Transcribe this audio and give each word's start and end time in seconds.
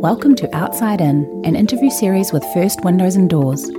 Welcome 0.00 0.34
to 0.34 0.52
Outside 0.52 1.00
In, 1.00 1.42
an 1.44 1.54
interview 1.54 1.90
series 1.90 2.32
with 2.32 2.44
First 2.52 2.84
Windows 2.84 3.14
and 3.14 3.30
Doors. 3.30 3.70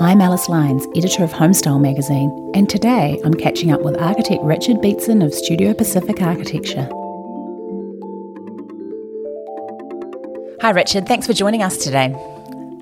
I'm 0.00 0.20
Alice 0.20 0.48
Lyons, 0.48 0.84
editor 0.96 1.22
of 1.22 1.30
Homestyle 1.30 1.80
magazine, 1.80 2.50
and 2.54 2.68
today 2.68 3.20
I'm 3.24 3.34
catching 3.34 3.70
up 3.70 3.82
with 3.82 3.96
architect 3.98 4.42
Richard 4.42 4.80
Beetson 4.80 5.22
of 5.22 5.32
Studio 5.32 5.72
Pacific 5.72 6.20
Architecture. 6.20 6.88
Hi, 10.62 10.70
Richard. 10.70 11.06
Thanks 11.06 11.28
for 11.28 11.32
joining 11.32 11.62
us 11.62 11.76
today. 11.76 12.12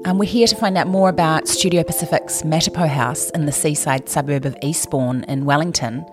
Um, 0.07 0.17
we're 0.19 0.25
here 0.25 0.47
to 0.47 0.57
find 0.57 0.79
out 0.79 0.87
more 0.87 1.11
about 1.11 1.49
Studio 1.49 1.85
Pacific's 1.85 2.43
Matapo 2.43 2.89
House 2.89 3.29
in 3.31 3.45
the 3.45 3.53
seaside 3.53 4.09
suburb 4.09 4.47
of 4.47 4.57
Eastbourne 4.63 5.25
in 5.25 5.45
Wellington. 5.45 6.07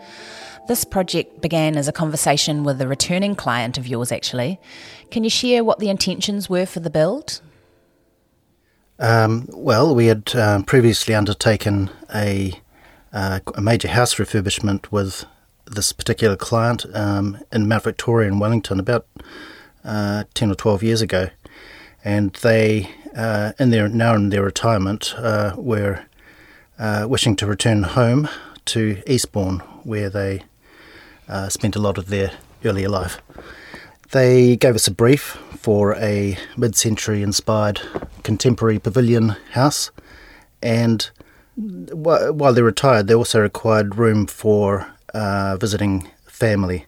This 0.72 0.86
project 0.86 1.42
began 1.42 1.76
as 1.76 1.90
a 1.90 1.92
conversation 1.92 2.64
with 2.64 2.80
a 2.80 2.88
returning 2.88 3.36
client 3.36 3.78
of 3.78 3.88
yours, 3.88 4.10
actually. 4.10 4.58
Can 5.10 5.26
you 5.26 5.30
share 5.30 5.66
what 5.66 5.80
the 5.80 5.90
intentions 5.90 6.50
were 6.50 6.66
for 6.66 6.80
the 6.80 6.90
build? 6.90 7.42
Um, 8.98 9.50
well, 9.50 9.94
we 9.94 10.06
had 10.06 10.34
um, 10.34 10.64
previously 10.64 11.14
undertaken 11.14 11.90
a, 12.16 12.54
uh, 13.12 13.42
a, 13.54 13.60
major 13.60 13.90
house 13.90 14.16
refurbishment 14.16 14.90
with 14.94 15.26
this 15.66 15.92
particular 15.92 16.38
client 16.38 16.86
um, 16.94 17.38
in 17.52 17.68
Mount 17.68 17.84
Victoria 17.84 18.30
in 18.30 18.40
Wellington 18.40 18.80
about 18.80 19.06
uh, 19.84 20.24
10 20.36 20.52
or 20.52 20.56
12 20.56 20.84
years 20.84 21.02
ago. 21.02 21.28
And 22.02 22.32
they, 22.36 22.90
uh, 23.14 23.52
in 23.60 23.72
their 23.72 23.90
now 23.90 24.16
in 24.16 24.30
their 24.30 24.44
retirement, 24.44 25.16
uh, 25.18 25.54
were 25.58 26.06
uh, 26.80 27.08
wishing 27.10 27.36
to 27.36 27.46
return 27.46 27.84
home 27.84 28.30
to 28.68 29.04
Eastbourne, 29.06 29.60
where 29.84 30.10
they 30.10 30.44
uh, 31.28 31.50
spent 31.50 31.76
a 31.76 31.80
lot 31.80 31.98
of 31.98 32.08
their 32.08 32.32
earlier 32.64 32.90
life. 32.90 33.22
They 34.12 34.58
gave 34.58 34.76
us 34.76 34.88
a 34.88 34.92
brief 34.92 35.38
for 35.58 35.96
a 35.96 36.38
mid 36.58 36.76
century 36.76 37.22
inspired 37.22 37.82
contemporary 38.24 38.80
pavilion 38.80 39.36
house, 39.52 39.92
and 40.62 41.10
while 41.56 42.54
they're 42.54 42.64
retired, 42.64 43.08
they 43.08 43.14
also 43.14 43.40
required 43.40 43.98
room 43.98 44.26
for 44.28 44.92
uh, 45.14 45.58
visiting 45.58 46.10
family 46.26 46.86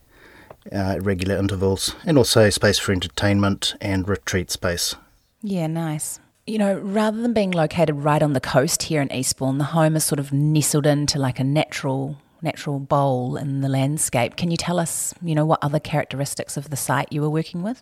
uh, 0.72 0.96
at 0.96 1.04
regular 1.04 1.38
intervals, 1.38 1.96
and 2.06 2.18
also 2.18 2.50
space 2.50 2.80
for 2.80 2.92
entertainment 2.92 3.76
and 3.82 4.08
retreat 4.08 4.52
space. 4.52 4.96
Yeah, 5.42 5.68
nice. 5.68 6.20
You 6.48 6.58
know, 6.58 6.78
rather 6.80 7.22
than 7.22 7.34
being 7.34 7.52
located 7.52 7.96
right 7.96 8.22
on 8.22 8.34
the 8.34 8.42
coast 8.42 8.84
here 8.84 9.02
in 9.02 9.12
Eastbourne, 9.14 9.60
the 9.60 9.66
home 9.66 9.96
is 9.96 10.04
sort 10.04 10.20
of 10.20 10.34
nestled 10.34 10.86
into 10.86 11.20
like 11.20 11.40
a 11.40 11.44
natural 11.44 12.18
natural 12.44 12.80
bowl 12.80 13.38
in 13.38 13.62
the 13.62 13.70
landscape. 13.70 14.36
Can 14.36 14.52
you 14.52 14.58
tell 14.58 14.80
us, 14.80 15.14
you 15.22 15.34
know, 15.34 15.46
what 15.46 15.60
other 15.64 15.80
characteristics 15.80 16.58
of 16.58 16.70
the 16.70 16.76
site 16.76 17.12
you 17.12 17.22
were 17.22 17.30
working 17.30 17.64
with? 17.64 17.82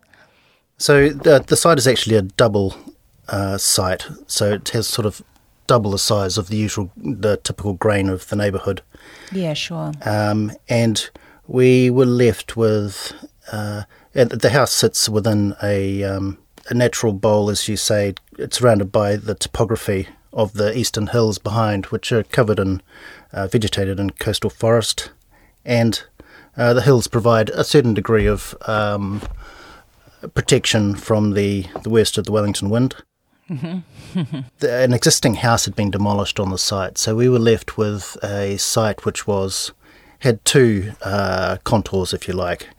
So 0.78 1.10
the 1.10 1.44
the 1.46 1.56
site 1.56 1.78
is 1.78 1.88
actually 1.88 2.16
a 2.16 2.24
double 2.24 2.76
uh, 3.28 3.58
site, 3.58 4.08
so 4.28 4.54
it 4.54 4.70
has 4.70 4.88
sort 4.88 5.06
of 5.06 5.22
double 5.68 5.92
the 5.92 6.00
size 6.00 6.38
of 6.38 6.48
the 6.50 6.58
usual, 6.58 6.92
the 6.98 7.38
typical 7.38 7.74
grain 7.74 8.10
of 8.10 8.28
the 8.30 8.36
neighbourhood. 8.36 8.82
Yeah, 9.32 9.54
sure. 9.54 9.92
Um, 10.06 10.52
and 10.68 11.10
we 11.48 11.90
were 11.90 12.06
left 12.06 12.58
with 12.58 13.14
uh, 13.52 13.84
the 14.14 14.50
house 14.50 14.72
sits 14.72 15.08
within 15.08 15.56
a 15.62 16.04
um, 16.04 16.38
a 16.70 16.74
natural 16.74 17.14
bowl, 17.14 17.50
as 17.50 17.68
you 17.68 17.78
say. 17.78 18.16
It's 18.38 18.58
surrounded 18.58 18.92
by 18.92 19.18
the 19.18 19.36
topography 19.36 20.08
of 20.34 20.54
the 20.54 20.78
eastern 20.78 21.08
hills 21.08 21.38
behind, 21.38 21.88
which 21.88 22.12
are 22.12 22.24
covered 22.24 22.60
in 22.60 22.82
uh, 23.34 23.48
vegetated 23.48 24.00
in 24.00 24.12
coastal 24.12 24.50
forest, 24.50 25.12
and 25.66 26.04
uh, 26.58 26.74
the 26.74 26.82
hills 26.82 27.08
provide 27.08 27.50
a 27.50 27.64
certain 27.64 27.94
degree 27.94 28.26
of 28.26 28.56
um, 28.68 29.22
protection 30.34 30.96
from 30.96 31.34
the, 31.34 31.66
the 31.84 31.90
worst 31.90 32.18
of 32.18 32.26
the 32.26 32.32
Wellington 32.32 32.70
wind. 32.70 32.96
Mm-hmm. 33.50 34.40
the, 34.60 34.84
an 34.84 34.94
existing 34.94 35.36
house 35.36 35.66
had 35.66 35.76
been 35.76 35.92
demolished 35.92 36.40
on 36.40 36.50
the 36.50 36.58
site, 36.58 36.98
so 36.98 37.16
we 37.16 37.30
were 37.30 37.40
left 37.40 37.78
with 37.78 38.18
a 38.24 38.58
site 38.58 39.06
which 39.06 39.28
was 39.28 39.72
had 40.20 40.44
two 40.46 40.94
uh, 41.02 41.58
contours, 41.64 42.14
if 42.14 42.28
you 42.28 42.34
like, 42.34 42.70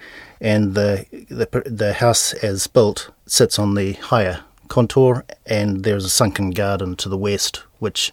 and 0.41 0.75
the, 0.75 1.07
the 1.29 1.63
the 1.67 1.95
house 1.95 2.33
as 2.35 2.67
built 2.67 3.11
sits 3.27 3.59
on 3.59 3.75
the 3.75 3.93
higher 3.95 4.41
contour, 4.73 5.23
and 5.45 5.85
there's 5.85 6.07
a 6.07 6.09
sunken 6.09 6.51
garden 6.51 6.97
to 6.97 7.09
the 7.11 7.19
west, 7.19 7.63
which 7.79 8.11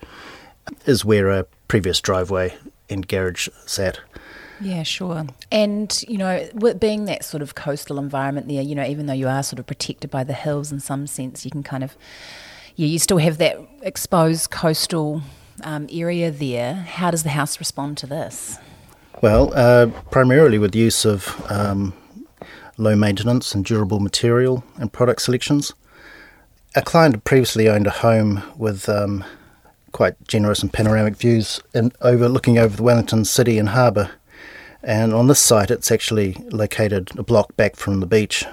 is 0.86 1.06
where 1.06 1.30
a 1.30 1.46
previous 1.70 2.02
driveway 2.02 2.54
and 2.90 3.08
garage 3.08 3.48
sat. 3.66 4.02
Yeah, 4.60 4.84
sure. 4.84 5.26
And, 5.54 6.04
you 6.06 6.18
know, 6.18 6.50
being 6.78 7.06
that 7.06 7.24
sort 7.24 7.42
of 7.42 7.56
coastal 7.56 7.98
environment 7.98 8.50
there, 8.50 8.62
you 8.62 8.76
know, 8.76 8.84
even 8.84 9.06
though 9.06 9.14
you 9.14 9.30
are 9.30 9.42
sort 9.42 9.60
of 9.60 9.68
protected 9.68 10.12
by 10.12 10.26
the 10.26 10.34
hills 10.34 10.70
in 10.70 10.82
some 10.82 11.08
sense, 11.08 11.46
you 11.46 11.52
can 11.52 11.64
kind 11.64 11.82
of, 11.82 11.96
yeah, 12.76 12.88
you 12.88 13.00
still 13.00 13.20
have 13.20 13.38
that 13.38 13.58
exposed 13.82 14.52
coastal 14.52 15.22
um, 15.64 15.88
area 15.90 16.30
there. 16.30 16.74
How 16.74 17.10
does 17.10 17.24
the 17.24 17.30
house 17.30 17.58
respond 17.58 17.98
to 18.00 18.08
this? 18.08 18.60
Well, 19.22 19.54
uh, 19.56 19.88
primarily 20.12 20.58
with 20.58 20.76
use 20.76 21.06
of 21.06 21.42
um, 21.50 21.94
low 22.78 22.98
maintenance 22.98 23.56
and 23.56 23.64
durable 23.64 24.02
material 24.02 24.66
and 24.76 24.92
product 24.92 25.22
selections. 25.22 25.74
A 26.76 26.84
client 26.84 27.24
previously 27.24 27.68
owned 27.68 27.88
a 27.88 27.92
home 27.92 28.44
with 28.56 28.88
um, 28.88 29.26
quite 29.92 30.16
generous 30.28 30.62
and 30.62 30.72
panoramic 30.72 31.16
views 31.16 31.60
in, 31.74 31.92
over 32.02 32.30
looking 32.30 32.60
over 32.60 32.78
the 32.78 32.84
Wellington 32.84 33.26
city 33.26 33.58
and 33.58 33.70
harbour. 33.70 34.12
And 34.84 35.12
on 35.12 35.26
this 35.26 35.40
site, 35.40 35.72
it's 35.72 35.92
actually 35.92 36.34
located 36.52 37.10
a 37.18 37.24
block 37.24 37.58
back 37.58 37.76
from 37.76 38.02
the 38.02 38.06
beach, 38.06 38.46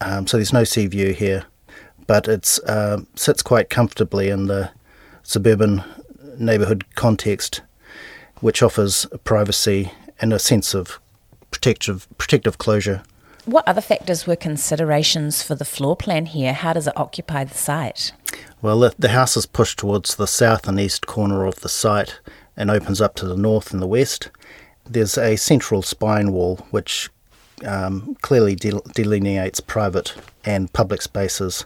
um, 0.00 0.26
so 0.26 0.36
there's 0.36 0.52
no 0.52 0.64
sea 0.64 0.88
view 0.88 1.12
here. 1.12 1.44
But 2.08 2.26
it 2.26 2.58
uh, 2.66 3.02
sits 3.14 3.42
quite 3.42 3.70
comfortably 3.70 4.28
in 4.28 4.46
the 4.46 4.70
suburban 5.22 5.84
neighbourhood 6.38 6.84
context, 6.96 7.62
which 8.40 8.60
offers 8.60 9.06
privacy 9.22 9.92
and 10.20 10.32
a 10.32 10.40
sense 10.40 10.74
of 10.74 10.98
protective 11.52 12.08
protective 12.18 12.58
closure. 12.58 13.04
What 13.44 13.66
other 13.66 13.80
factors 13.80 14.24
were 14.24 14.36
considerations 14.36 15.42
for 15.42 15.56
the 15.56 15.64
floor 15.64 15.96
plan 15.96 16.26
here? 16.26 16.52
How 16.52 16.72
does 16.72 16.86
it 16.86 16.96
occupy 16.96 17.42
the 17.42 17.54
site? 17.54 18.12
Well, 18.60 18.92
the, 18.96 19.08
house 19.08 19.36
is 19.36 19.46
pushed 19.46 19.80
towards 19.80 20.14
the 20.14 20.28
south 20.28 20.68
and 20.68 20.78
east 20.78 21.08
corner 21.08 21.44
of 21.44 21.60
the 21.60 21.68
site 21.68 22.20
and 22.56 22.70
opens 22.70 23.00
up 23.00 23.16
to 23.16 23.26
the 23.26 23.36
north 23.36 23.72
and 23.72 23.82
the 23.82 23.88
west. 23.88 24.30
There's 24.88 25.18
a 25.18 25.34
central 25.34 25.82
spine 25.82 26.30
wall 26.30 26.58
which 26.70 27.10
um, 27.66 28.16
clearly 28.22 28.54
delineates 28.54 29.58
private 29.58 30.14
and 30.44 30.72
public 30.72 31.02
spaces, 31.02 31.64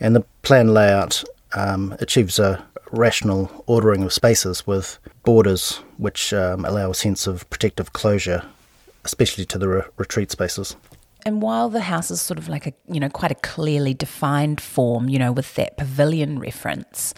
and 0.00 0.16
the 0.16 0.24
plan 0.42 0.72
layout 0.72 1.24
um, 1.52 1.94
achieves 2.00 2.38
a 2.38 2.64
rational 2.90 3.64
ordering 3.66 4.02
of 4.02 4.14
spaces 4.14 4.66
with 4.66 4.98
borders 5.24 5.82
which 5.98 6.32
um, 6.32 6.64
allow 6.64 6.90
a 6.90 6.94
sense 6.94 7.26
of 7.26 7.48
protective 7.50 7.92
closure, 7.92 8.44
especially 9.04 9.44
to 9.44 9.58
the 9.58 9.68
re- 9.68 9.82
retreat 9.98 10.30
spaces. 10.30 10.74
And 11.28 11.42
while 11.42 11.68
the 11.68 11.82
house 11.82 12.10
is 12.10 12.22
sort 12.22 12.38
of 12.38 12.48
like 12.48 12.66
a, 12.66 12.72
you 12.90 12.98
know, 12.98 13.10
quite 13.10 13.30
a 13.30 13.34
clearly 13.34 13.92
defined 13.92 14.62
form, 14.62 15.10
you 15.10 15.18
know, 15.18 15.30
with 15.30 15.54
that 15.56 15.76
pavilion 15.76 16.38
reference, 16.38 17.12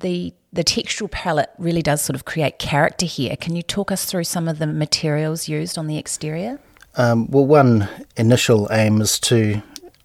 the 0.00 0.34
the 0.52 0.62
textural 0.62 1.10
palette 1.10 1.48
really 1.56 1.80
does 1.80 2.02
sort 2.02 2.16
of 2.16 2.26
create 2.26 2.58
character 2.58 3.06
here. 3.06 3.34
Can 3.34 3.56
you 3.56 3.62
talk 3.62 3.90
us 3.90 4.04
through 4.04 4.24
some 4.24 4.46
of 4.46 4.58
the 4.58 4.66
materials 4.66 5.48
used 5.48 5.78
on 5.78 5.86
the 5.86 5.96
exterior? 5.96 6.58
Um, 6.96 7.30
well, 7.30 7.46
one 7.46 7.88
initial 8.18 8.68
aim 8.70 9.00
is 9.00 9.18
to 9.20 9.62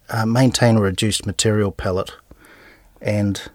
uh, 0.08 0.24
maintain 0.24 0.76
a 0.78 0.80
reduced 0.80 1.26
material 1.26 1.72
palette 1.72 2.12
and 3.02 3.50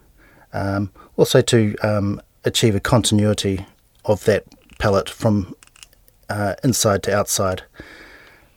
um, 0.52 0.92
also 1.16 1.40
to 1.40 1.74
um, 1.82 2.22
achieve 2.44 2.76
a 2.76 2.80
continuity 2.80 3.66
of 4.04 4.24
that 4.26 4.44
palette 4.78 5.10
from 5.10 5.56
uh, 6.28 6.54
inside 6.62 7.02
to 7.02 7.16
outside. 7.16 7.64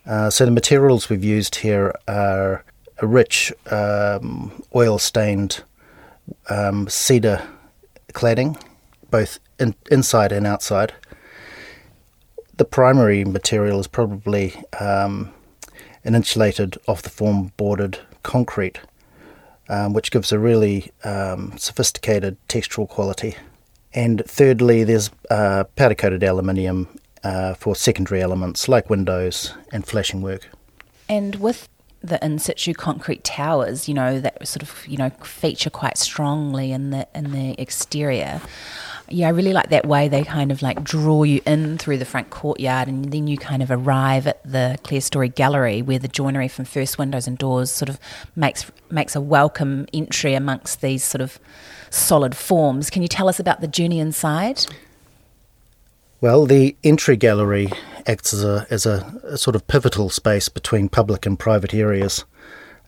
Uh, 0.04 0.30
so 0.30 0.44
the 0.44 0.50
materials 0.50 1.08
we've 1.08 1.24
used 1.24 1.56
here 1.56 1.94
are 2.08 2.64
a 2.98 3.06
rich 3.06 3.52
um, 3.70 4.62
oil 4.74 4.98
stained 4.98 5.62
um, 6.48 6.88
cedar 6.88 7.42
cladding, 8.12 8.60
both 9.10 9.38
in, 9.58 9.74
inside 9.90 10.32
and 10.32 10.46
outside. 10.46 10.92
The 12.56 12.64
primary 12.64 13.24
material 13.24 13.80
is 13.80 13.86
probably 13.86 14.54
um, 14.78 15.32
an 16.04 16.14
insulated 16.14 16.76
off 16.86 17.02
the 17.02 17.10
form 17.10 17.52
boarded 17.56 17.98
concrete, 18.22 18.80
um, 19.68 19.92
which 19.94 20.10
gives 20.10 20.32
a 20.32 20.38
really 20.38 20.90
um, 21.04 21.56
sophisticated 21.56 22.36
textural 22.48 22.88
quality. 22.88 23.36
And 23.94 24.22
thirdly, 24.26 24.84
there's 24.84 25.10
uh, 25.30 25.64
powder 25.76 25.94
coated 25.94 26.24
aluminium 26.24 26.88
uh, 27.24 27.54
for 27.54 27.74
secondary 27.74 28.20
elements 28.20 28.68
like 28.68 28.90
windows 28.90 29.54
and 29.72 29.86
flashing 29.86 30.22
work. 30.22 30.48
And 31.08 31.36
with 31.36 31.68
the 32.02 32.24
in 32.24 32.38
situ 32.38 32.74
concrete 32.74 33.22
towers, 33.24 33.88
you 33.88 33.94
know, 33.94 34.20
that 34.20 34.46
sort 34.46 34.62
of, 34.62 34.86
you 34.86 34.96
know, 34.96 35.10
feature 35.22 35.70
quite 35.70 35.96
strongly 35.96 36.72
in 36.72 36.90
the 36.90 37.06
in 37.14 37.32
the 37.32 37.60
exterior. 37.60 38.40
yeah, 39.08 39.26
I 39.26 39.30
really 39.30 39.52
like 39.52 39.70
that 39.70 39.86
way 39.86 40.08
they 40.08 40.24
kind 40.24 40.50
of 40.50 40.62
like 40.62 40.82
draw 40.82 41.22
you 41.22 41.40
in 41.46 41.78
through 41.78 41.98
the 41.98 42.04
front 42.04 42.30
courtyard 42.30 42.88
and 42.88 43.12
then 43.12 43.26
you 43.26 43.36
kind 43.36 43.62
of 43.62 43.70
arrive 43.70 44.26
at 44.26 44.42
the 44.42 44.78
clerestory 44.82 45.32
gallery 45.32 45.82
where 45.82 45.98
the 45.98 46.08
joinery 46.08 46.48
from 46.48 46.64
first 46.64 46.98
windows 46.98 47.26
and 47.26 47.38
doors 47.38 47.70
sort 47.70 47.88
of 47.88 48.00
makes 48.34 48.70
makes 48.90 49.14
a 49.14 49.20
welcome 49.20 49.86
entry 49.92 50.34
amongst 50.34 50.80
these 50.80 51.04
sort 51.04 51.20
of 51.20 51.38
solid 51.90 52.36
forms. 52.36 52.90
Can 52.90 53.02
you 53.02 53.08
tell 53.08 53.28
us 53.28 53.38
about 53.38 53.60
the 53.60 53.68
journey 53.68 54.00
inside? 54.00 54.66
Well, 56.22 56.46
the 56.46 56.76
entry 56.84 57.16
gallery 57.16 57.68
acts 58.06 58.32
as 58.32 58.44
a 58.44 58.64
as 58.70 58.86
a, 58.86 59.20
a 59.24 59.36
sort 59.36 59.56
of 59.56 59.66
pivotal 59.66 60.08
space 60.08 60.48
between 60.48 60.88
public 60.88 61.26
and 61.26 61.36
private 61.36 61.74
areas 61.74 62.24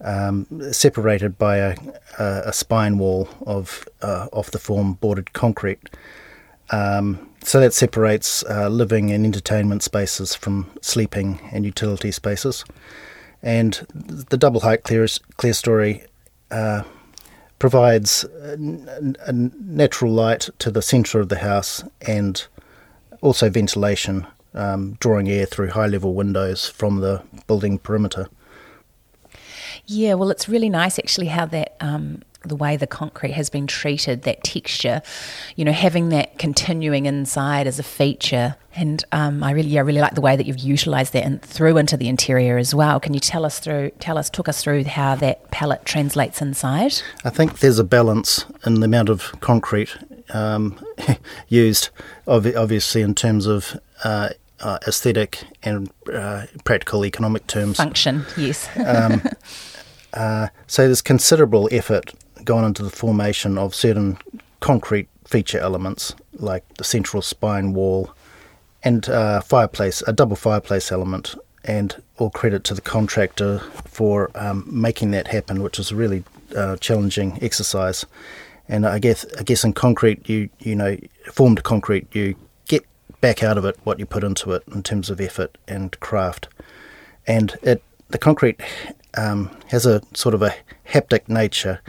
um, 0.00 0.46
separated 0.72 1.36
by 1.36 1.56
a, 1.56 1.76
a, 2.16 2.52
spine 2.52 2.96
wall 2.96 3.28
of 3.44 3.88
uh, 4.02 4.28
off 4.32 4.52
the 4.52 4.60
form 4.60 4.92
boarded 4.94 5.32
concrete. 5.32 5.80
Um, 6.70 7.28
so 7.42 7.58
that 7.58 7.74
separates 7.74 8.44
uh, 8.44 8.68
living 8.68 9.10
and 9.10 9.26
entertainment 9.26 9.82
spaces 9.82 10.36
from 10.36 10.70
sleeping 10.80 11.40
and 11.50 11.64
utility 11.64 12.12
spaces. 12.12 12.64
And 13.42 13.84
the 13.90 14.36
double 14.36 14.60
height 14.60 14.84
clear, 14.84 15.06
clerestory 15.38 16.06
uh, 16.52 16.84
provides 17.58 18.22
a, 18.24 18.56
a 19.26 19.32
natural 19.32 20.12
light 20.12 20.50
to 20.60 20.70
the 20.70 20.82
centre 20.82 21.18
of 21.18 21.30
the 21.30 21.38
house 21.38 21.82
and 22.06 22.46
also 23.20 23.50
ventilation, 23.50 24.26
um, 24.54 24.96
drawing 25.00 25.28
air 25.28 25.46
through 25.46 25.70
high 25.70 25.86
level 25.86 26.14
windows 26.14 26.68
from 26.68 27.00
the 27.00 27.22
building 27.46 27.78
perimeter. 27.78 28.28
Yeah, 29.86 30.14
well, 30.14 30.30
it's 30.30 30.48
really 30.48 30.70
nice 30.70 30.98
actually 30.98 31.26
how 31.26 31.46
that. 31.46 31.76
Um, 31.80 32.22
the 32.46 32.56
way 32.56 32.76
the 32.76 32.86
concrete 32.86 33.32
has 33.32 33.50
been 33.50 33.66
treated, 33.66 34.22
that 34.22 34.44
texture, 34.44 35.02
you 35.56 35.64
know, 35.64 35.72
having 35.72 36.10
that 36.10 36.38
continuing 36.38 37.06
inside 37.06 37.66
as 37.66 37.78
a 37.78 37.82
feature, 37.82 38.56
and 38.74 39.04
um, 39.12 39.42
I 39.42 39.52
really, 39.52 39.78
I 39.78 39.82
really 39.82 40.00
like 40.00 40.14
the 40.14 40.20
way 40.20 40.36
that 40.36 40.46
you've 40.46 40.58
utilised 40.58 41.12
that 41.14 41.24
and 41.24 41.40
through 41.40 41.76
into 41.76 41.96
the 41.96 42.08
interior 42.08 42.58
as 42.58 42.74
well. 42.74 43.00
Can 43.00 43.14
you 43.14 43.20
tell 43.20 43.44
us 43.44 43.60
through, 43.60 43.92
tell 43.98 44.18
us, 44.18 44.28
talk 44.28 44.48
us 44.48 44.62
through 44.62 44.84
how 44.84 45.14
that 45.16 45.50
palette 45.50 45.84
translates 45.84 46.42
inside? 46.42 47.00
I 47.24 47.30
think 47.30 47.60
there's 47.60 47.78
a 47.78 47.84
balance 47.84 48.44
in 48.66 48.80
the 48.80 48.84
amount 48.84 49.08
of 49.08 49.32
concrete 49.40 49.96
um, 50.30 50.78
used, 51.48 51.90
obviously 52.26 53.02
in 53.02 53.14
terms 53.14 53.46
of 53.46 53.78
uh, 54.04 54.30
uh, 54.60 54.78
aesthetic 54.86 55.44
and 55.62 55.90
uh, 56.12 56.46
practical 56.64 57.04
economic 57.04 57.46
terms. 57.46 57.76
Function, 57.76 58.24
yes. 58.36 58.68
um, 58.78 59.22
uh, 60.14 60.48
so 60.66 60.86
there's 60.86 61.02
considerable 61.02 61.68
effort 61.72 62.14
gone 62.44 62.64
into 62.64 62.82
the 62.82 62.90
formation 62.90 63.58
of 63.58 63.74
certain 63.74 64.18
concrete 64.60 65.08
feature 65.26 65.58
elements 65.58 66.14
like 66.34 66.62
the 66.74 66.84
central 66.84 67.22
spine 67.22 67.72
wall 67.72 68.14
and 68.82 69.08
uh, 69.08 69.40
fireplace, 69.40 70.02
a 70.06 70.12
double 70.12 70.36
fireplace 70.36 70.92
element, 70.92 71.34
and 71.64 72.02
all 72.18 72.30
credit 72.30 72.64
to 72.64 72.74
the 72.74 72.82
contractor 72.82 73.60
for 73.86 74.30
um, 74.34 74.64
making 74.70 75.10
that 75.12 75.28
happen, 75.28 75.62
which 75.62 75.78
was 75.78 75.90
a 75.90 75.96
really 75.96 76.22
uh, 76.54 76.76
challenging 76.76 77.38
exercise. 77.40 78.04
And 78.68 78.86
I 78.86 78.98
guess, 78.98 79.26
I 79.38 79.42
guess 79.42 79.64
in 79.64 79.72
concrete, 79.74 80.28
you 80.28 80.48
you 80.58 80.74
know, 80.74 80.96
formed 81.32 81.62
concrete, 81.62 82.14
you 82.14 82.34
get 82.66 82.84
back 83.20 83.42
out 83.42 83.58
of 83.58 83.64
it 83.64 83.78
what 83.84 83.98
you 83.98 84.06
put 84.06 84.24
into 84.24 84.52
it 84.52 84.62
in 84.72 84.82
terms 84.82 85.10
of 85.10 85.20
effort 85.20 85.58
and 85.68 85.98
craft, 86.00 86.48
and 87.26 87.56
it 87.62 87.82
the 88.08 88.18
concrete 88.18 88.60
um, 89.16 89.50
has 89.68 89.86
a 89.86 90.02
sort 90.14 90.34
of 90.34 90.42
a 90.42 90.54
haptic 90.88 91.28
nature. 91.28 91.80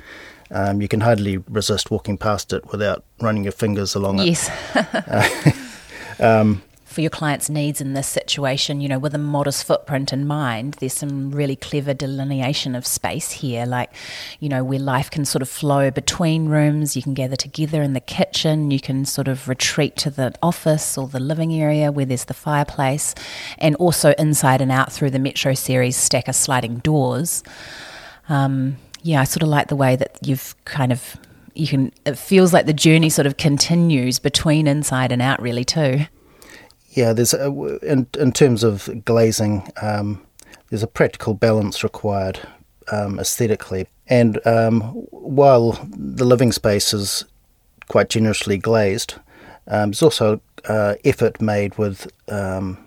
Um, 0.51 0.81
you 0.81 0.87
can 0.87 1.01
hardly 1.01 1.37
resist 1.37 1.89
walking 1.89 2.17
past 2.17 2.53
it 2.53 2.71
without 2.71 3.03
running 3.19 3.43
your 3.43 3.51
fingers 3.51 3.95
along 3.95 4.19
it. 4.19 4.25
Yes. 4.25 4.49
uh, 6.19 6.19
um, 6.41 6.61
for 6.95 7.01
your 7.01 7.09
client's 7.09 7.49
needs 7.49 7.81
in 7.81 7.91
this 7.91 8.07
situation, 8.07 8.79
you 8.79 8.87
know, 8.87 8.97
with 8.97 9.13
a 9.13 9.17
modest 9.17 9.65
footprint 9.65 10.13
in 10.13 10.25
mind, 10.25 10.75
there's 10.75 10.93
some 10.93 11.29
really 11.29 11.57
clever 11.57 11.93
delineation 11.93 12.73
of 12.73 12.87
space 12.87 13.31
here, 13.31 13.65
like, 13.65 13.91
you 14.39 14.47
know, 14.47 14.63
where 14.63 14.79
life 14.79 15.11
can 15.11 15.25
sort 15.25 15.41
of 15.41 15.49
flow 15.49 15.91
between 15.91 16.47
rooms. 16.47 16.95
You 16.95 17.03
can 17.03 17.13
gather 17.13 17.35
together 17.35 17.81
in 17.81 17.91
the 17.91 17.99
kitchen, 17.99 18.71
you 18.71 18.79
can 18.79 19.03
sort 19.03 19.27
of 19.27 19.49
retreat 19.49 19.97
to 19.97 20.09
the 20.09 20.33
office 20.41 20.97
or 20.97 21.09
the 21.09 21.19
living 21.19 21.53
area 21.53 21.91
where 21.91 22.05
there's 22.05 22.25
the 22.25 22.33
fireplace, 22.33 23.13
and 23.57 23.75
also 23.75 24.13
inside 24.17 24.61
and 24.61 24.71
out 24.71 24.89
through 24.89 25.09
the 25.09 25.19
Metro 25.19 25.53
series 25.53 25.97
stack 25.97 26.29
of 26.29 26.35
sliding 26.35 26.77
doors. 26.77 27.43
Um, 28.29 28.77
yeah, 29.01 29.19
I 29.19 29.25
sort 29.25 29.43
of 29.43 29.49
like 29.49 29.67
the 29.67 29.75
way 29.75 29.97
that 29.97 30.17
you've 30.21 30.55
kind 30.63 30.93
of 30.93 31.17
you 31.55 31.67
can 31.67 31.91
it 32.05 32.17
feels 32.17 32.53
like 32.53 32.65
the 32.65 32.73
journey 32.73 33.09
sort 33.09 33.25
of 33.25 33.35
continues 33.35 34.19
between 34.19 34.65
inside 34.65 35.11
and 35.11 35.21
out 35.21 35.41
really 35.41 35.63
too 35.63 36.05
yeah, 36.95 37.13
there's 37.13 37.33
a, 37.33 37.51
in 37.83 38.07
in 38.17 38.31
terms 38.31 38.63
of 38.63 38.89
glazing, 39.05 39.69
um, 39.81 40.21
there's 40.69 40.83
a 40.83 40.87
practical 40.87 41.33
balance 41.33 41.83
required 41.83 42.39
um, 42.91 43.19
aesthetically, 43.19 43.87
and 44.07 44.45
um, 44.47 44.81
while 45.11 45.73
the 45.91 46.25
living 46.25 46.51
space 46.51 46.93
is 46.93 47.25
quite 47.89 48.09
generously 48.09 48.57
glazed, 48.57 49.15
um, 49.67 49.91
there's 49.91 50.01
also 50.01 50.41
uh, 50.69 50.95
effort 51.03 51.41
made 51.41 51.77
with 51.77 52.07
um, 52.29 52.77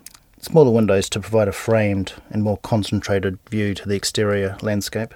smaller 0.41 0.71
windows 0.71 1.07
to 1.09 1.19
provide 1.19 1.47
a 1.47 1.51
framed 1.51 2.13
and 2.31 2.43
more 2.43 2.57
concentrated 2.57 3.37
view 3.49 3.73
to 3.75 3.87
the 3.87 3.95
exterior 3.95 4.57
landscape. 4.61 5.13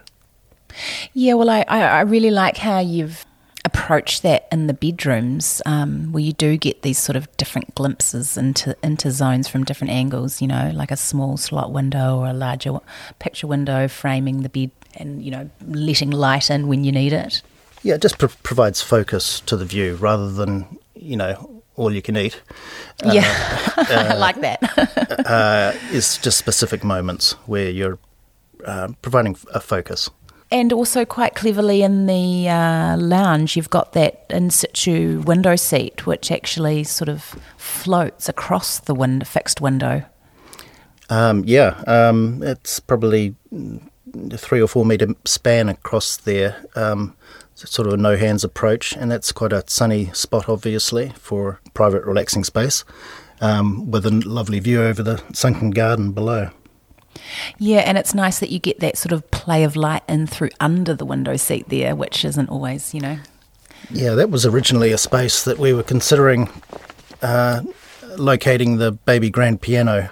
Yeah, 1.13 1.33
well, 1.33 1.49
I, 1.49 1.63
I 1.67 2.01
really 2.01 2.31
like 2.31 2.57
how 2.57 2.79
you've 2.79 3.25
approach 3.73 4.21
that 4.21 4.47
in 4.51 4.67
the 4.67 4.73
bedrooms, 4.73 5.61
um, 5.65 6.11
where 6.11 6.23
you 6.23 6.33
do 6.33 6.57
get 6.57 6.83
these 6.83 6.99
sort 6.99 7.15
of 7.15 7.35
different 7.37 7.73
glimpses 7.75 8.37
into 8.37 8.75
into 8.83 9.11
zones 9.11 9.47
from 9.47 9.63
different 9.63 9.91
angles. 9.91 10.41
You 10.41 10.47
know, 10.47 10.71
like 10.73 10.91
a 10.91 10.97
small 10.97 11.37
slot 11.37 11.71
window 11.71 12.19
or 12.19 12.27
a 12.27 12.33
larger 12.33 12.79
picture 13.19 13.47
window 13.47 13.87
framing 13.87 14.43
the 14.43 14.49
bed, 14.49 14.71
and 14.95 15.23
you 15.23 15.31
know, 15.31 15.49
letting 15.67 16.11
light 16.11 16.49
in 16.49 16.67
when 16.67 16.83
you 16.83 16.91
need 16.91 17.13
it. 17.13 17.41
Yeah, 17.81 17.95
it 17.95 18.01
just 18.01 18.17
pro- 18.17 18.29
provides 18.43 18.81
focus 18.81 19.41
to 19.41 19.57
the 19.57 19.65
view 19.65 19.95
rather 19.95 20.31
than 20.31 20.77
you 20.95 21.17
know 21.17 21.61
all 21.75 21.93
you 21.93 22.01
can 22.01 22.15
eat. 22.15 22.41
Yeah, 23.03 23.25
uh, 23.77 23.85
uh, 24.13 24.17
like 24.17 24.39
that. 24.41 25.27
uh, 25.27 25.73
is 25.91 26.17
just 26.19 26.37
specific 26.37 26.83
moments 26.83 27.33
where 27.47 27.69
you're 27.69 27.97
uh, 28.65 28.89
providing 29.01 29.35
a 29.53 29.59
focus. 29.59 30.09
And 30.53 30.71
also, 30.71 31.03
quite 31.03 31.33
cleverly 31.33 31.81
in 31.81 32.05
the 32.05 32.47
uh, 32.47 32.95
lounge, 32.97 33.57
you've 33.57 33.71
got 33.71 33.93
that 33.93 34.23
in 34.29 34.51
situ 34.51 35.21
window 35.21 35.55
seat, 35.55 36.05
which 36.05 36.31
actually 36.31 36.83
sort 36.83 37.09
of 37.09 37.35
floats 37.57 38.29
across 38.29 38.77
the 38.77 38.93
wind- 38.93 39.27
fixed 39.27 39.61
window. 39.61 40.03
Um, 41.09 41.43
yeah, 41.47 41.81
um, 41.87 42.43
it's 42.43 42.79
probably 42.79 43.35
three 44.37 44.61
or 44.61 44.67
four 44.67 44.85
metre 44.85 45.15
span 45.25 45.69
across 45.69 46.17
there. 46.17 46.63
Um, 46.75 47.15
sort 47.55 47.87
of 47.87 47.95
a 47.95 47.97
no 47.97 48.15
hands 48.15 48.43
approach, 48.43 48.95
and 48.95 49.09
that's 49.09 49.31
quite 49.31 49.53
a 49.53 49.63
sunny 49.65 50.11
spot, 50.13 50.47
obviously, 50.47 51.13
for 51.17 51.61
private 51.73 52.03
relaxing 52.03 52.43
space 52.43 52.85
um, 53.41 53.89
with 53.89 54.05
a 54.05 54.11
lovely 54.11 54.59
view 54.59 54.83
over 54.83 55.01
the 55.01 55.19
sunken 55.33 55.71
garden 55.71 56.11
below. 56.11 56.51
Yeah, 57.57 57.79
and 57.79 57.97
it's 57.97 58.13
nice 58.13 58.39
that 58.39 58.49
you 58.49 58.59
get 58.59 58.79
that 58.79 58.97
sort 58.97 59.11
of 59.11 59.29
play 59.31 59.63
of 59.63 59.75
light 59.75 60.03
in 60.07 60.27
through 60.27 60.49
under 60.59 60.93
the 60.93 61.05
window 61.05 61.35
seat 61.37 61.69
there, 61.69 61.95
which 61.95 62.25
isn't 62.25 62.49
always, 62.49 62.93
you 62.93 63.01
know. 63.01 63.17
Yeah, 63.89 64.15
that 64.15 64.29
was 64.29 64.45
originally 64.45 64.91
a 64.91 64.97
space 64.97 65.43
that 65.43 65.57
we 65.57 65.73
were 65.73 65.83
considering 65.83 66.49
uh, 67.21 67.61
locating 68.17 68.77
the 68.77 68.91
baby 68.91 69.29
grand 69.29 69.61
piano, 69.61 70.09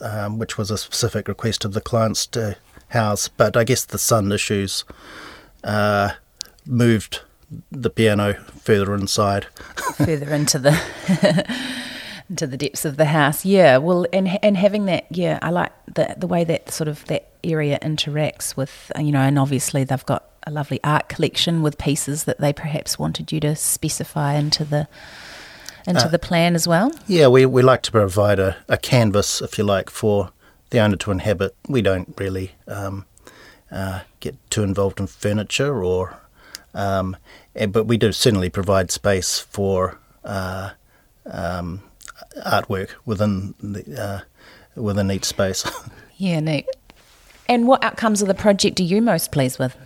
um, 0.00 0.38
which 0.38 0.58
was 0.58 0.70
a 0.70 0.78
specific 0.78 1.28
request 1.28 1.64
of 1.64 1.72
the 1.72 1.80
clients 1.80 2.26
to 2.28 2.56
house. 2.88 3.28
But 3.28 3.56
I 3.56 3.64
guess 3.64 3.84
the 3.84 3.98
sun 3.98 4.30
issues 4.32 4.84
uh, 5.64 6.10
moved 6.66 7.20
the 7.70 7.90
piano 7.90 8.34
further 8.60 8.94
inside. 8.94 9.46
further 9.96 10.30
into 10.30 10.58
the 10.58 10.72
into 12.28 12.46
the 12.46 12.56
depths 12.56 12.84
of 12.84 12.96
the 12.96 13.06
house. 13.06 13.44
Yeah, 13.44 13.78
well, 13.78 14.06
and 14.12 14.38
and 14.42 14.56
having 14.56 14.86
that, 14.86 15.06
yeah, 15.10 15.38
I 15.42 15.50
like 15.50 15.72
the 15.86 16.14
the 16.16 16.26
way 16.26 16.44
that 16.44 16.70
sort 16.70 16.88
of 16.88 17.04
that 17.06 17.28
area 17.44 17.78
interacts 17.82 18.56
with, 18.56 18.90
you 18.98 19.12
know, 19.12 19.20
and 19.20 19.38
obviously 19.38 19.84
they've 19.84 20.06
got 20.06 20.24
a 20.46 20.50
lovely 20.50 20.80
art 20.84 21.08
collection 21.08 21.62
with 21.62 21.78
pieces 21.78 22.24
that 22.24 22.38
they 22.38 22.52
perhaps 22.52 22.98
wanted 22.98 23.32
you 23.32 23.40
to 23.40 23.54
specify 23.56 24.34
into 24.34 24.64
the 24.64 24.88
into 25.86 26.06
uh, 26.06 26.08
the 26.08 26.18
plan 26.18 26.54
as 26.54 26.66
well. 26.66 26.92
Yeah, 27.06 27.28
we 27.28 27.46
we 27.46 27.62
like 27.62 27.82
to 27.82 27.92
provide 27.92 28.38
a, 28.38 28.56
a 28.68 28.76
canvas, 28.76 29.42
if 29.42 29.58
you 29.58 29.64
like, 29.64 29.90
for 29.90 30.30
the 30.70 30.80
owner 30.80 30.96
to 30.96 31.10
inhabit. 31.10 31.54
We 31.68 31.82
don't 31.82 32.14
really 32.18 32.52
um, 32.66 33.06
uh, 33.70 34.00
get 34.20 34.36
too 34.50 34.62
involved 34.62 35.00
in 35.00 35.06
furniture 35.06 35.82
or. 35.82 36.18
Um, 36.74 37.18
but 37.68 37.84
we 37.84 37.98
do 37.98 38.12
certainly 38.12 38.48
provide 38.48 38.90
space 38.90 39.38
for 39.38 39.98
uh, 40.24 40.70
um, 41.26 41.82
artwork 42.46 42.90
within 43.04 43.54
the 43.60 44.02
uh, 44.02 44.20
within 44.80 45.10
each 45.10 45.24
space. 45.24 45.64
yeah, 46.16 46.40
neat. 46.40 46.66
And 47.48 47.66
what 47.66 47.82
outcomes 47.84 48.22
of 48.22 48.28
the 48.28 48.34
project 48.34 48.80
are 48.80 48.84
you 48.84 49.02
most 49.02 49.32
pleased 49.32 49.58
with? 49.58 49.76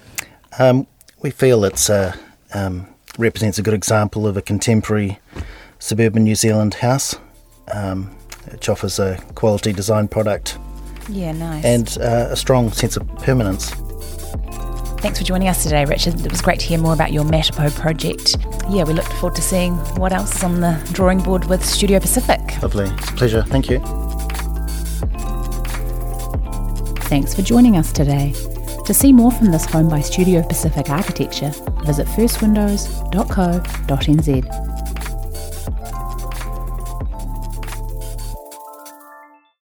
Um, 0.59 0.87
we 1.23 1.31
feel 1.31 1.65
it 1.65 1.89
uh, 1.91 2.13
um, 2.55 2.87
represents 3.19 3.59
a 3.59 3.63
good 3.63 3.75
example 3.75 4.27
of 4.27 4.37
a 4.37 4.43
contemporary 4.43 5.19
suburban 5.79 6.25
New 6.25 6.35
Zealand 6.35 6.75
house, 6.75 7.17
um, 7.73 8.05
which 8.51 8.69
offers 8.69 8.99
a 8.99 9.17
quality 9.35 9.73
design 9.73 10.09
product 10.09 10.59
Yeah, 11.09 11.33
nice. 11.33 11.65
and 11.65 11.99
uh, 12.01 12.29
a 12.31 12.37
strong 12.37 12.71
sense 12.73 12.97
of 12.97 13.07
permanence. 13.19 13.73
Thanks 15.07 15.21
for 15.21 15.25
joining 15.25 15.47
us 15.47 15.63
today, 15.63 15.85
Richard. 15.85 16.27
It 16.27 16.33
was 16.33 16.41
great 16.41 16.59
to 16.59 16.67
hear 16.67 16.79
more 16.79 16.93
about 16.93 17.13
your 17.13 17.23
Matapo 17.23 17.73
project. 17.77 18.39
Yeah, 18.69 18.83
we 18.83 18.93
look 18.93 19.05
forward 19.05 19.37
to 19.37 19.41
seeing 19.41 19.75
what 20.01 20.13
else 20.13 20.35
is 20.35 20.43
on 20.43 20.61
the 20.61 20.77
drawing 20.93 21.21
board 21.21 21.45
with 21.45 21.65
Studio 21.65 22.01
Pacific. 22.01 22.41
Lovely. 22.61 22.87
It's 22.87 23.11
a 23.11 23.13
pleasure. 23.13 23.45
Thank 23.45 23.71
you. 23.71 23.79
Thanks 27.05 27.35
for 27.35 27.43
joining 27.43 27.77
us 27.77 27.93
today. 27.93 28.35
To 28.85 28.93
see 28.93 29.13
more 29.13 29.31
from 29.31 29.53
this 29.53 29.65
home 29.65 29.89
by 29.89 30.01
Studio 30.01 30.43
Pacific 30.43 30.91
Architecture, 30.91 31.53
visit 31.85 32.09
firstwindows.co.nz. 32.09 34.76